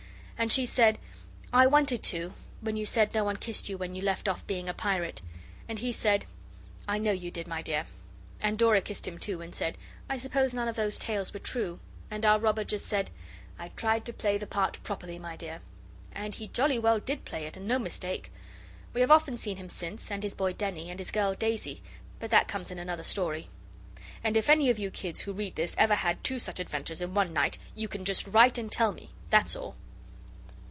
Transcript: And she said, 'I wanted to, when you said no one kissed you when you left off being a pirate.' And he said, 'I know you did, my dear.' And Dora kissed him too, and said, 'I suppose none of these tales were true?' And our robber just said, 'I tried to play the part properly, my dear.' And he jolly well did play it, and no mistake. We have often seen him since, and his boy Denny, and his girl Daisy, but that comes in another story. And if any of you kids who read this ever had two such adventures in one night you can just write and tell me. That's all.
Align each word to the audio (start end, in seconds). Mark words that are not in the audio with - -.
And 0.41 0.51
she 0.51 0.65
said, 0.65 0.97
'I 1.53 1.67
wanted 1.67 2.01
to, 2.01 2.33
when 2.61 2.75
you 2.75 2.83
said 2.83 3.13
no 3.13 3.23
one 3.23 3.37
kissed 3.37 3.69
you 3.69 3.77
when 3.77 3.93
you 3.93 4.01
left 4.01 4.27
off 4.27 4.47
being 4.47 4.67
a 4.67 4.73
pirate.' 4.73 5.21
And 5.69 5.77
he 5.77 5.91
said, 5.91 6.25
'I 6.87 6.97
know 6.97 7.11
you 7.11 7.29
did, 7.29 7.47
my 7.47 7.61
dear.' 7.61 7.85
And 8.41 8.57
Dora 8.57 8.81
kissed 8.81 9.07
him 9.07 9.19
too, 9.19 9.41
and 9.43 9.53
said, 9.53 9.77
'I 10.09 10.17
suppose 10.17 10.55
none 10.55 10.67
of 10.67 10.77
these 10.77 10.97
tales 10.97 11.31
were 11.31 11.37
true?' 11.39 11.79
And 12.09 12.25
our 12.25 12.39
robber 12.39 12.63
just 12.63 12.87
said, 12.87 13.11
'I 13.59 13.67
tried 13.75 14.03
to 14.05 14.13
play 14.13 14.39
the 14.39 14.47
part 14.47 14.81
properly, 14.81 15.19
my 15.19 15.35
dear.' 15.35 15.59
And 16.11 16.33
he 16.33 16.47
jolly 16.47 16.79
well 16.79 16.99
did 16.99 17.23
play 17.23 17.45
it, 17.45 17.55
and 17.55 17.67
no 17.67 17.77
mistake. 17.77 18.31
We 18.95 19.01
have 19.01 19.11
often 19.11 19.37
seen 19.37 19.57
him 19.57 19.69
since, 19.69 20.09
and 20.09 20.23
his 20.23 20.33
boy 20.33 20.53
Denny, 20.53 20.89
and 20.89 20.97
his 20.99 21.11
girl 21.11 21.35
Daisy, 21.35 21.83
but 22.19 22.31
that 22.31 22.47
comes 22.47 22.71
in 22.71 22.79
another 22.79 23.03
story. 23.03 23.49
And 24.23 24.35
if 24.35 24.49
any 24.49 24.71
of 24.71 24.79
you 24.79 24.89
kids 24.89 25.19
who 25.19 25.33
read 25.33 25.53
this 25.55 25.75
ever 25.77 25.93
had 25.93 26.23
two 26.23 26.39
such 26.39 26.59
adventures 26.59 26.99
in 27.01 27.13
one 27.13 27.31
night 27.31 27.59
you 27.75 27.87
can 27.87 28.05
just 28.05 28.25
write 28.25 28.57
and 28.57 28.71
tell 28.71 28.91
me. 28.91 29.11
That's 29.29 29.55
all. 29.55 29.75